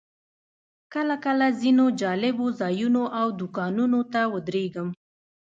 کله 0.93 1.15
کله 1.25 1.45
ځینو 1.61 1.85
جالبو 2.01 2.47
ځایونو 2.61 3.03
او 3.19 3.27
دوکانونو 3.39 3.99
ته 4.13 4.21
ودرېږم. 4.33 4.89